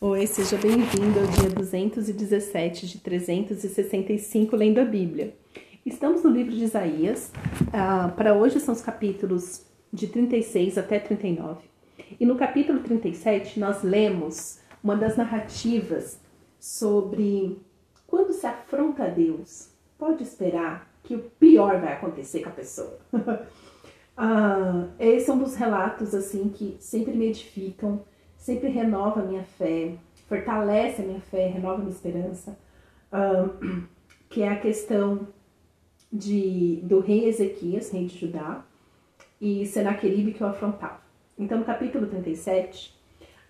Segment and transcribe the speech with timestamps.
[0.00, 5.34] Oi, seja bem-vindo ao dia 217 de 365 lendo a Bíblia.
[5.84, 7.32] Estamos no livro de Isaías.
[7.72, 11.62] Ah, para hoje são os capítulos de 36 até 39.
[12.20, 16.20] E no capítulo 37 nós lemos uma das narrativas
[16.60, 17.60] sobre
[18.06, 23.00] quando se afronta a Deus, pode esperar que o pior vai acontecer com a pessoa.
[24.16, 28.04] ah, esse é um dos relatos assim que sempre me edificam
[28.48, 29.92] sempre renova a minha fé,
[30.26, 32.58] fortalece a minha fé, renova a minha esperança,
[34.30, 35.28] que é a questão
[36.10, 38.64] de, do rei Ezequias, rei de Judá,
[39.38, 41.02] e Senaqueribe que o afrontava.
[41.38, 42.98] Então, no capítulo 37,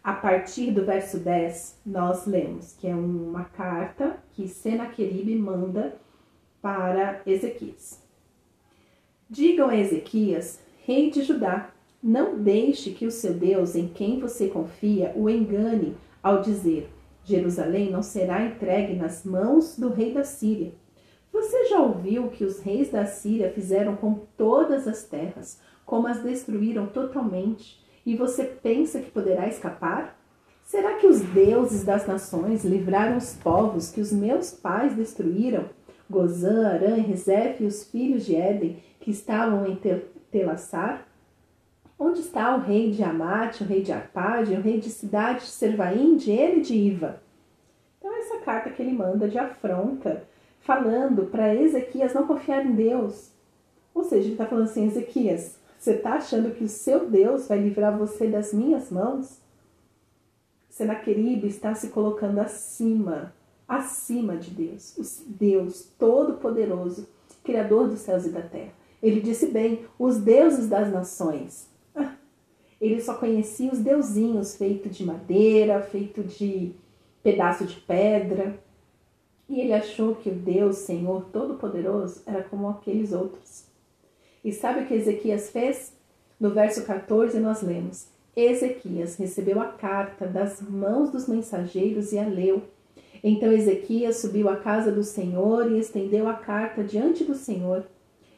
[0.03, 5.97] a partir do verso 10, nós lemos que é uma carta que Senaqueribe manda
[6.61, 8.03] para Ezequias.
[9.31, 11.71] Digam a Ezequias, rei de Judá,
[12.03, 16.91] não deixe que o seu Deus, em quem você confia, o engane ao dizer:
[17.25, 20.73] Jerusalém não será entregue nas mãos do rei da Síria.
[21.33, 26.23] Você já ouviu que os reis da Síria fizeram com todas as terras, como as
[26.23, 30.19] destruíram totalmente, e você pensa que poderá escapar?
[30.65, 35.71] Será que os deuses das nações livraram os povos que os meus pais destruíram?
[36.11, 39.79] Gozã, Arã e Rezef e os filhos de Éden que estavam em
[40.31, 41.08] Telassar?
[41.99, 45.47] Onde está o rei de Amate, o rei de Arpade, o rei de cidade de
[45.47, 47.21] Servaim, de ele e de Iva?
[47.99, 50.25] Então, essa carta que ele manda de afronta,
[50.61, 53.33] falando para Ezequias não confiar em Deus.
[53.93, 57.59] Ou seja, ele está falando assim: Ezequias, você está achando que o seu Deus vai
[57.59, 59.41] livrar você das minhas mãos?
[60.69, 63.35] Senaqueribe está se colocando acima,
[63.67, 67.09] acima de Deus, o Deus Todo-Poderoso,
[67.43, 68.73] Criador dos céus e da terra.
[69.03, 71.69] Ele disse bem: os deuses das nações.
[72.81, 76.73] Ele só conhecia os deusinhos feito de madeira, feito de
[77.23, 78.59] pedaço de pedra.
[79.49, 83.65] E ele achou que o Deus, Senhor Todo-Poderoso, era como aqueles outros.
[84.45, 85.93] E sabe o que Ezequias fez?
[86.39, 92.27] No verso 14 nós lemos: Ezequias recebeu a carta das mãos dos mensageiros e a
[92.27, 92.63] leu.
[93.25, 97.85] Então Ezequias subiu à casa do Senhor e estendeu a carta diante do Senhor.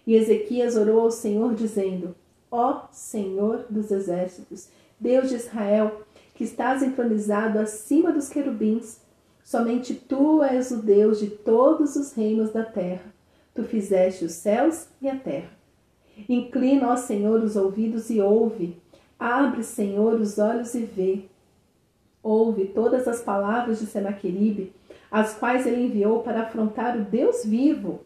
[0.06, 2.14] E Ezequias orou ao Senhor, dizendo:
[2.50, 4.68] Ó Senhor dos exércitos,
[4.98, 6.02] Deus de Israel,
[6.34, 9.00] que estás entronizado acima dos querubins,
[9.44, 13.14] somente tu és o Deus de todos os reinos da terra.
[13.54, 15.50] Tu fizeste os céus e a terra.
[16.28, 18.76] Inclina, ó Senhor, os ouvidos e ouve.
[19.18, 21.24] Abre, Senhor, os olhos e vê.
[22.22, 24.72] Ouve todas as palavras de Senaqueribe,
[25.10, 28.00] as quais ele enviou para afrontar o Deus vivo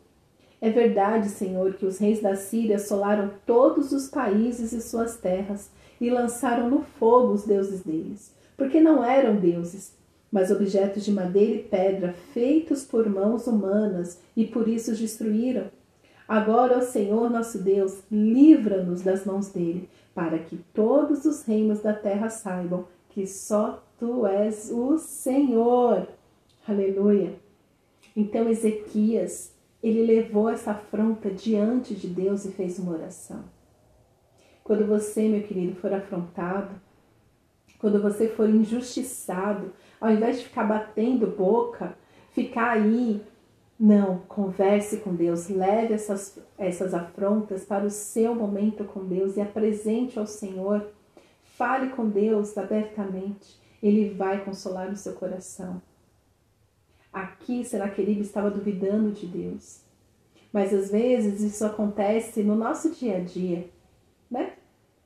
[0.64, 5.68] é verdade, Senhor, que os reis da Síria assolaram todos os países e suas terras
[6.00, 9.92] e lançaram no fogo os deuses deles, porque não eram deuses,
[10.32, 15.66] mas objetos de madeira e pedra feitos por mãos humanas e por isso os destruíram.
[16.26, 21.92] Agora, ó Senhor nosso Deus, livra-nos das mãos dele, para que todos os reinos da
[21.92, 26.08] terra saibam que só tu és o Senhor.
[26.66, 27.34] Aleluia.
[28.16, 29.52] Então Ezequias
[29.84, 33.44] ele levou essa afronta diante de Deus e fez uma oração.
[34.64, 36.74] Quando você, meu querido, for afrontado,
[37.78, 41.94] quando você for injustiçado, ao invés de ficar batendo boca,
[42.32, 43.20] ficar aí,
[43.78, 49.42] não, converse com Deus, leve essas, essas afrontas para o seu momento com Deus e
[49.42, 50.88] apresente ao Senhor.
[51.42, 55.82] Fale com Deus abertamente, Ele vai consolar o seu coração.
[57.14, 59.80] Aqui Senaqueribe estava duvidando de Deus.
[60.52, 63.68] Mas às vezes isso acontece no nosso dia a dia,
[64.28, 64.54] né?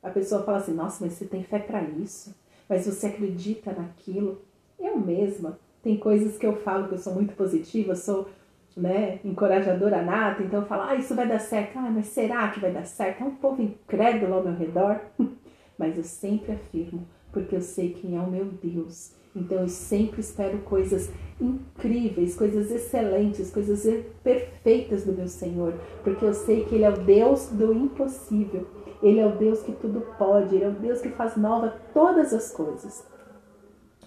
[0.02, 2.34] A pessoa fala assim: nossa, mas você tem fé para isso?
[2.66, 4.40] Mas você acredita naquilo?
[4.80, 8.28] Eu mesma, tem coisas que eu falo que eu sou muito positiva, sou
[8.76, 11.78] né, encorajadora nata, então eu falo: ah, isso vai dar certo.
[11.78, 13.22] Ah, mas será que vai dar certo?
[13.22, 15.00] É um povo incrédulo ao meu redor.
[15.76, 19.17] mas eu sempre afirmo: porque eu sei quem é o meu Deus.
[19.34, 21.10] Então eu sempre espero coisas
[21.40, 23.86] incríveis, coisas excelentes, coisas
[24.22, 28.66] perfeitas do meu Senhor, porque eu sei que Ele é o Deus do impossível.
[29.02, 32.32] Ele é o Deus que tudo pode, Ele é o Deus que faz nova todas
[32.34, 33.06] as coisas.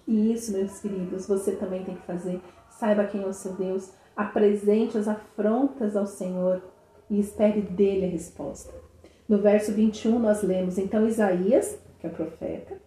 [0.05, 2.41] E isso, meus queridos, você também tem que fazer.
[2.69, 6.61] Saiba quem é o seu Deus, apresente as afrontas ao Senhor
[7.09, 8.73] e espere dele a resposta.
[9.27, 12.77] No verso 21 nós lemos: Então Isaías, que é o profeta,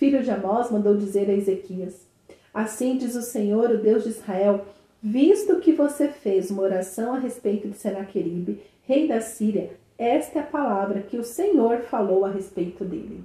[0.00, 2.08] filho de Amós, mandou dizer a Ezequias:
[2.54, 4.64] Assim diz o Senhor, o Deus de Israel:
[5.02, 10.42] Visto que você fez uma oração a respeito de Senaqueribe, rei da Síria, esta é
[10.42, 13.22] a palavra que o Senhor falou a respeito dele.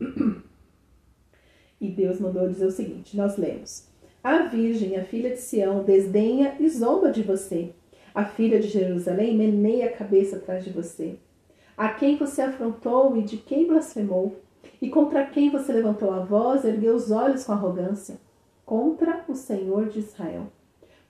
[1.80, 3.86] E Deus mandou dizer o seguinte: nós lemos.
[4.22, 7.72] A Virgem, a filha de Sião, desdenha e zomba de você.
[8.14, 11.16] A filha de Jerusalém meneia a cabeça atrás de você.
[11.76, 14.40] A quem você afrontou e de quem blasfemou?
[14.80, 18.16] E contra quem você levantou a voz, ergueu os olhos com arrogância?
[18.64, 20.46] Contra o Senhor de Israel.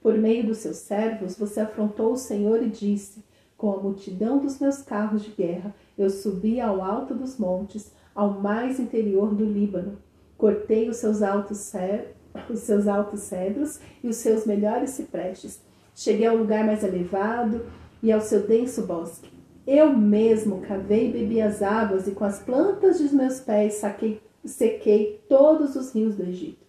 [0.03, 3.25] Por meio dos seus servos, você afrontou o Senhor e disse:
[3.57, 8.31] Com a multidão dos meus carros de guerra, eu subi ao alto dos montes, ao
[8.41, 9.99] mais interior do Líbano.
[10.37, 11.73] Cortei os seus altos,
[12.51, 15.61] os seus altos cedros e os seus melhores ciprestes.
[15.95, 17.65] Cheguei ao lugar mais elevado
[18.03, 19.34] e ao seu denso bosque.
[19.67, 24.21] Eu mesmo cavei e bebi as águas, e com as plantas dos meus pés saquei,
[24.45, 26.65] sequei todos os rios do Egito.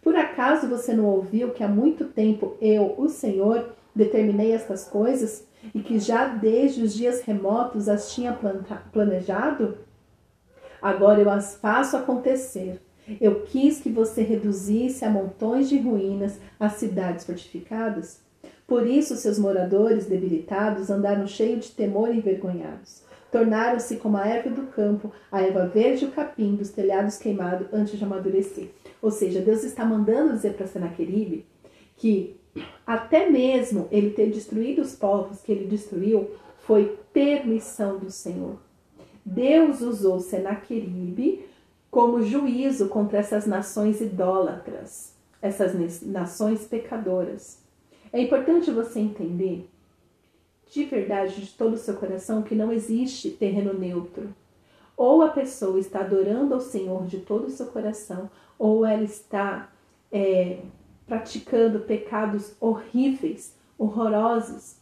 [0.00, 5.46] Por acaso você não ouviu que há muito tempo eu, o Senhor, determinei estas coisas
[5.74, 8.32] e que já desde os dias remotos as tinha
[8.92, 9.76] planejado?
[10.80, 12.80] Agora eu as faço acontecer.
[13.20, 18.22] Eu quis que você reduzisse a montões de ruínas as cidades fortificadas.
[18.70, 23.02] Por isso seus moradores debilitados andaram cheios de temor e envergonhados.
[23.32, 27.66] Tornaram-se como a erva do campo, a erva verde e o capim dos telhados queimados
[27.72, 28.68] antes de amadurecer.
[29.02, 31.44] Ou seja, Deus está mandando dizer para Senaqueribe
[31.96, 32.36] que
[32.86, 36.30] até mesmo ele ter destruído os povos que ele destruiu
[36.60, 38.56] foi permissão do Senhor.
[39.26, 41.44] Deus usou Senaqueribe
[41.90, 45.12] como juízo contra essas nações idólatras,
[45.42, 47.59] essas nações pecadoras.
[48.12, 49.68] É importante você entender
[50.70, 54.32] de verdade, de todo o seu coração, que não existe terreno neutro.
[54.96, 59.68] Ou a pessoa está adorando ao Senhor de todo o seu coração, ou ela está
[60.12, 60.60] é,
[61.06, 64.76] praticando pecados horríveis, horrorosos,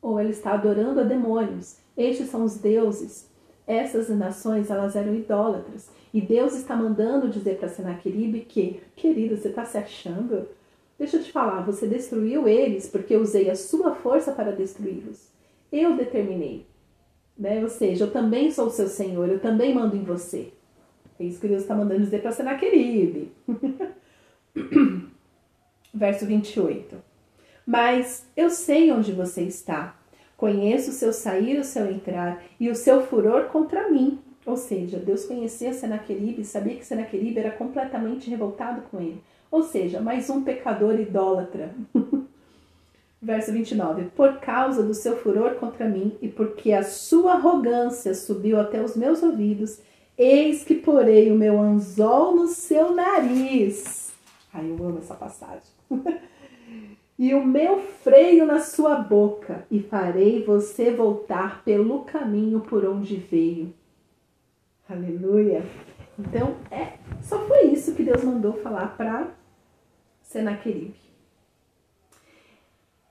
[0.00, 1.78] ou ela está adorando a demônios.
[1.96, 3.28] Estes são os deuses.
[3.66, 5.88] Essas nações, elas eram idólatras.
[6.12, 10.46] E Deus está mandando dizer para Senaqueribe que, querido, você está se achando?
[10.98, 15.28] Deixa eu te falar, você destruiu eles porque eu usei a sua força para destruí-los.
[15.72, 16.66] Eu determinei.
[17.36, 17.60] Né?
[17.62, 20.52] Ou seja, eu também sou o seu Senhor, eu também mando em você.
[21.18, 23.32] É isso que Deus está mandando dizer para Senaqueribe.
[25.92, 26.96] Verso 28.
[27.66, 29.96] Mas eu sei onde você está.
[30.36, 34.18] Conheço o seu sair o seu entrar e o seu furor contra mim.
[34.44, 39.22] Ou seja, Deus conhecia Senaqueribe e sabia que Senaqueribe era completamente revoltado com ele.
[39.54, 41.72] Ou seja, mais um pecador idólatra.
[43.22, 44.06] Verso 29.
[44.06, 48.96] Por causa do seu furor contra mim e porque a sua arrogância subiu até os
[48.96, 49.78] meus ouvidos,
[50.18, 54.12] eis que porei o meu anzol no seu nariz.
[54.52, 55.70] Ai, eu amo essa passagem.
[57.16, 63.14] e o meu freio na sua boca, e farei você voltar pelo caminho por onde
[63.14, 63.72] veio.
[64.90, 65.62] Aleluia.
[66.18, 69.28] Então, é, só foi isso que Deus mandou falar para
[70.34, 70.96] Senaqueribe.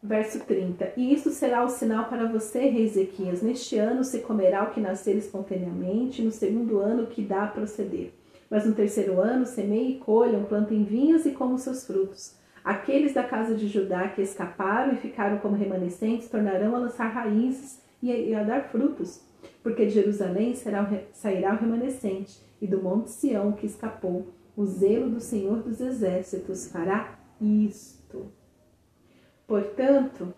[0.04, 0.92] Verso 30.
[0.98, 3.42] E isso será o sinal para você, rei Ezequias.
[3.42, 8.12] Neste ano se comerá o que nascer espontaneamente, no segundo ano que dá a proceder.
[8.50, 12.36] Mas no terceiro ano semeie e colham, plantem vinhas e comam seus frutos.
[12.62, 17.82] Aqueles da casa de Judá que escaparam e ficaram como remanescentes tornarão a lançar raízes
[18.02, 19.22] e a dar frutos,
[19.64, 25.10] porque de Jerusalém será, sairá o remanescente, e do monte Sião que escapou o zelo
[25.10, 28.32] do Senhor dos Exércitos fará isto.
[29.48, 30.34] Portanto,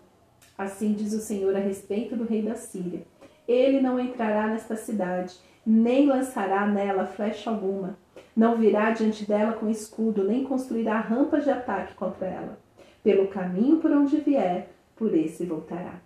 [0.56, 3.06] assim diz o Senhor a respeito do rei da Síria:
[3.46, 7.98] ele não entrará nesta cidade, nem lançará nela flecha alguma.
[8.34, 12.58] Não virá diante dela com escudo, nem construirá rampas de ataque contra ela.
[13.02, 16.00] Pelo caminho por onde vier, por esse voltará.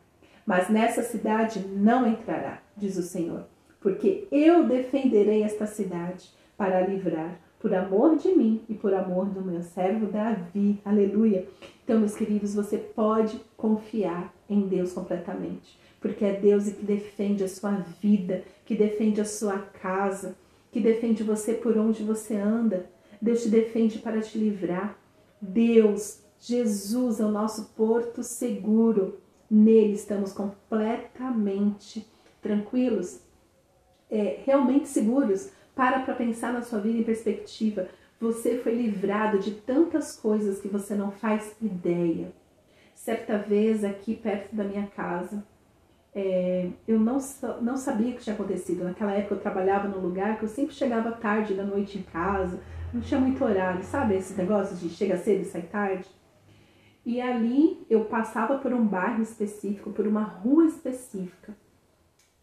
[0.47, 3.47] Mas nessa cidade não entrará, diz o Senhor,
[3.81, 9.43] porque eu defenderei esta cidade para livrar por amor de mim e por amor do
[9.43, 10.81] meu servo Davi.
[10.83, 11.47] Aleluia.
[11.85, 17.49] Então, meus queridos, você pode confiar em Deus completamente, porque é Deus que defende a
[17.49, 20.35] sua vida, que defende a sua casa,
[20.73, 22.87] que defende você por onde você anda.
[23.21, 24.99] Deus te defende para te livrar.
[25.41, 29.19] Deus, Jesus é o nosso porto seguro.
[29.51, 32.07] Nele estamos completamente
[32.41, 33.21] tranquilos,
[34.09, 37.89] é, realmente seguros para para pensar na sua vida em perspectiva.
[38.21, 42.35] Você foi livrado de tantas coisas que você não faz ideia.
[42.95, 45.43] Certa vez, aqui perto da minha casa,
[46.15, 47.17] é, eu não,
[47.63, 48.85] não sabia o que tinha acontecido.
[48.85, 52.61] Naquela época eu trabalhava num lugar que eu sempre chegava tarde da noite em casa,
[52.93, 56.07] não tinha muito horário, sabe esses negócios de chega cedo e sai tarde?
[57.07, 61.57] E ali eu passava por um bairro específico, por uma rua específica.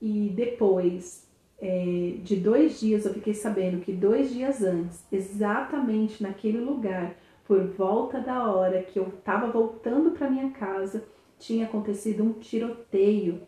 [0.01, 1.26] E depois
[1.59, 7.63] é, de dois dias, eu fiquei sabendo que dois dias antes, exatamente naquele lugar, por
[7.67, 11.03] volta da hora que eu estava voltando para minha casa,
[11.39, 13.41] tinha acontecido um tiroteio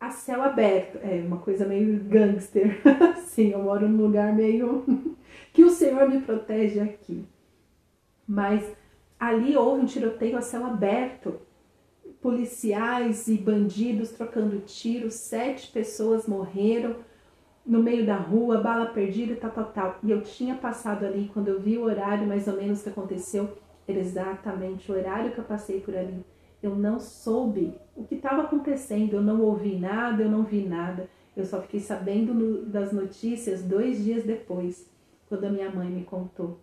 [0.00, 0.98] a céu aberto.
[1.02, 2.80] É uma coisa meio gangster.
[3.26, 4.84] Sim, eu moro num lugar meio
[5.52, 7.24] que o Senhor me protege aqui.
[8.26, 8.64] Mas
[9.18, 11.40] ali houve um tiroteio a céu aberto.
[12.20, 16.96] Policiais e bandidos trocando tiros, sete pessoas morreram
[17.64, 19.98] no meio da rua, bala perdida tal, tal, tal.
[20.02, 23.56] E eu tinha passado ali, quando eu vi o horário mais ou menos que aconteceu,
[23.86, 26.24] era exatamente o horário que eu passei por ali.
[26.62, 31.08] Eu não soube o que estava acontecendo, eu não ouvi nada, eu não vi nada.
[31.36, 34.90] Eu só fiquei sabendo no, das notícias dois dias depois,
[35.28, 36.58] quando a minha mãe me contou.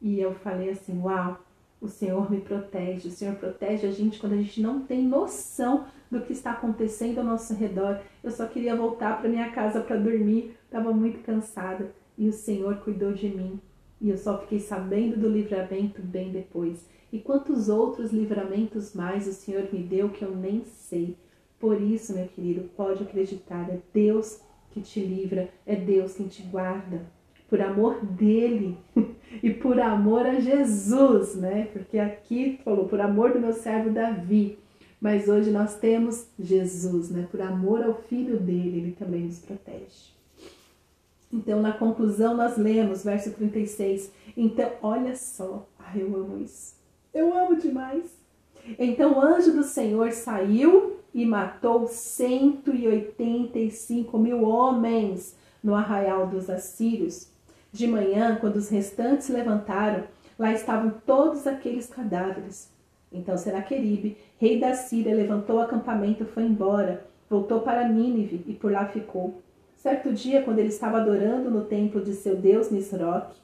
[0.00, 1.38] E eu falei assim: Uau,
[1.80, 5.86] o Senhor me protege, o Senhor protege a gente quando a gente não tem noção
[6.10, 8.00] do que está acontecendo ao nosso redor.
[8.22, 12.76] Eu só queria voltar para minha casa para dormir, estava muito cansada e o Senhor
[12.76, 13.60] cuidou de mim.
[14.00, 16.86] E eu só fiquei sabendo do livramento bem depois.
[17.12, 21.16] E quantos outros livramentos mais o Senhor me deu que eu nem sei.
[21.58, 24.40] Por isso, meu querido, pode acreditar, é Deus
[24.70, 27.06] que te livra, é Deus quem te guarda.
[27.48, 28.76] Por amor dele
[29.42, 31.68] e por amor a Jesus, né?
[31.72, 34.58] Porque aqui falou por amor do meu servo Davi,
[35.00, 37.26] mas hoje nós temos Jesus, né?
[37.30, 40.16] Por amor ao filho dele, ele também nos protege.
[41.32, 44.10] Então, na conclusão, nós lemos verso 36.
[44.36, 46.74] Então, olha só, ai, eu amo isso.
[47.12, 48.16] Eu amo demais.
[48.78, 57.28] Então o anjo do Senhor saiu e matou 185 mil homens no arraial dos assírios.
[57.76, 60.04] De manhã, quando os restantes levantaram,
[60.38, 62.72] lá estavam todos aqueles cadáveres.
[63.12, 67.04] Então Senaqueribe, rei da Síria, levantou o acampamento e foi embora.
[67.28, 69.42] Voltou para Nínive e por lá ficou.
[69.76, 73.36] Certo dia, quando ele estava adorando no templo de seu deus Nisroque,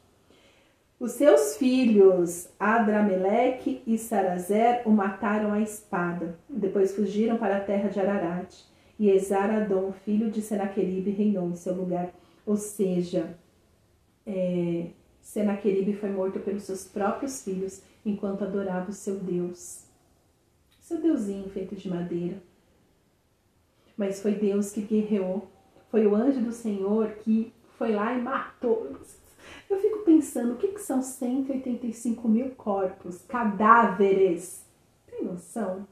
[0.99, 6.39] os seus filhos Adrameleque e Sarazer o mataram à espada.
[6.49, 8.65] Depois fugiram para a terra de Ararat.
[8.99, 12.09] E Esaradom, filho de Senaqueribe, reinou em seu lugar.
[12.47, 13.37] Ou seja,
[14.27, 19.85] é, Senaqueribe foi morto pelos seus próprios filhos enquanto adorava o seu Deus.
[20.81, 22.43] Seu deusinho feito de madeira.
[23.97, 25.49] Mas foi Deus que guerreou.
[25.91, 28.97] Foi o anjo do Senhor que foi lá e matou.
[29.69, 34.65] Eu fico pensando, o que, que são 185 mil corpos, cadáveres?
[35.07, 35.87] Tem noção?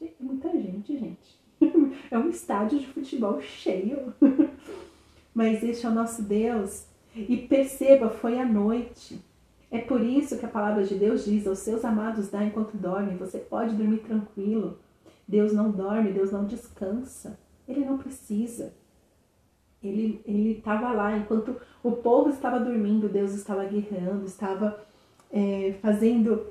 [0.00, 1.46] Gente, muita gente, gente.
[2.08, 4.14] É um estádio de futebol cheio.
[5.34, 6.86] Mas este é o nosso Deus.
[7.16, 9.20] E perceba, foi à noite.
[9.70, 13.16] É por isso que a palavra de Deus diz: aos seus amados dá enquanto dormem.
[13.16, 14.78] Você pode dormir tranquilo.
[15.26, 17.38] Deus não dorme, Deus não descansa.
[17.66, 18.74] Ele não precisa.
[19.82, 24.80] Ele estava lá enquanto o povo estava dormindo, Deus estava guerreando, estava
[25.30, 26.46] é, fazendo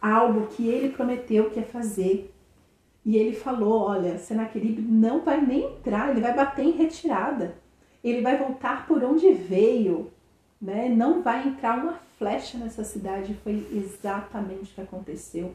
[0.00, 2.32] algo que ele prometeu que ia fazer.
[3.04, 7.56] E ele falou: Olha, Senaqueribe não vai nem entrar, ele vai bater em retirada.
[8.02, 10.10] Ele vai voltar por onde veio,
[10.60, 10.88] né?
[10.88, 13.38] Não vai entrar uma flecha nessa cidade.
[13.42, 15.54] Foi exatamente o que aconteceu.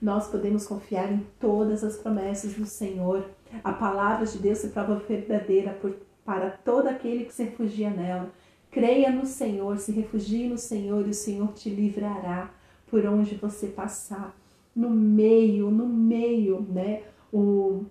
[0.00, 3.24] Nós podemos confiar em todas as promessas do Senhor.
[3.62, 8.32] A palavra de Deus se prova verdadeira por para todo aquele que se refugia nela.
[8.70, 12.50] Creia no Senhor, se refugie no Senhor e o Senhor te livrará
[12.88, 14.34] por onde você passar.
[14.74, 17.02] No meio, no meio, né?
[17.32, 17.84] O,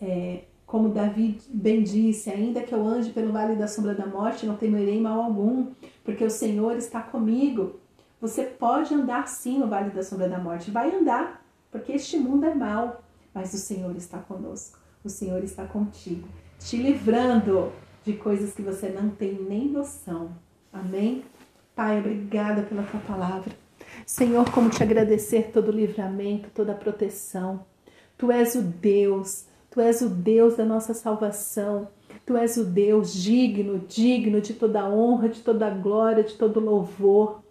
[0.00, 4.46] é, como Davi bem disse, ainda que eu ande pelo vale da sombra da morte,
[4.46, 5.66] não temerei mal algum,
[6.02, 7.78] porque o Senhor está comigo.
[8.22, 12.46] Você pode andar sim no vale da sombra da morte, vai andar, porque este mundo
[12.46, 13.02] é mau,
[13.34, 16.26] mas o Senhor está conosco, o Senhor está contigo
[16.58, 17.70] te livrando
[18.02, 20.30] de coisas que você não tem nem noção.
[20.72, 21.22] Amém?
[21.74, 23.52] Pai, obrigada pela tua palavra.
[24.06, 27.66] Senhor, como te agradecer todo o livramento, toda a proteção.
[28.16, 31.88] Tu és o Deus, tu és o Deus da nossa salvação.
[32.26, 37.42] Tu és o Deus digno, digno de toda honra, de toda glória, de todo louvor.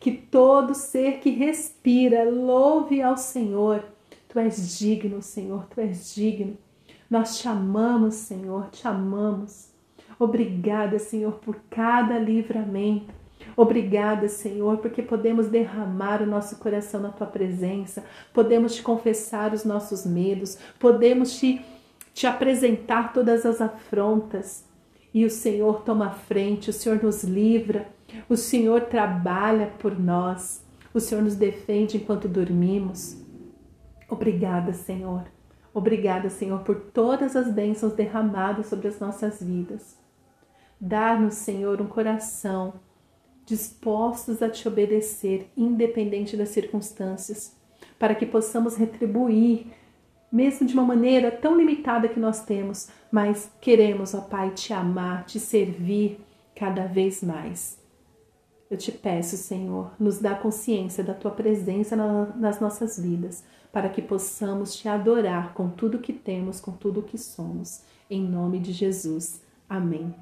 [0.00, 3.84] Que todo ser que respira louve ao Senhor.
[4.28, 6.58] Tu és digno, Senhor, tu és digno.
[7.08, 9.68] Nós te amamos, Senhor, te amamos.
[10.18, 13.14] Obrigada, Senhor, por cada livramento.
[13.58, 19.64] Obrigada, Senhor, porque podemos derramar o nosso coração na tua presença, podemos te confessar os
[19.64, 21.60] nossos medos, podemos te,
[22.14, 24.64] te apresentar todas as afrontas.
[25.12, 27.88] E o Senhor toma a frente, o Senhor nos livra,
[28.28, 33.20] o Senhor trabalha por nós, o Senhor nos defende enquanto dormimos.
[34.08, 35.24] Obrigada, Senhor.
[35.74, 39.98] Obrigada, Senhor, por todas as bênçãos derramadas sobre as nossas vidas.
[40.80, 42.74] Dá-nos, Senhor, um coração
[43.48, 47.56] dispostos a te obedecer, independente das circunstâncias,
[47.98, 49.68] para que possamos retribuir,
[50.30, 55.24] mesmo de uma maneira tão limitada que nós temos, mas queremos, ó Pai, te amar,
[55.24, 56.20] te servir
[56.54, 57.78] cada vez mais.
[58.70, 61.96] Eu te peço, Senhor, nos dá consciência da tua presença
[62.36, 67.16] nas nossas vidas, para que possamos te adorar com tudo que temos, com tudo que
[67.16, 67.82] somos.
[68.10, 69.40] Em nome de Jesus.
[69.66, 70.14] Amém.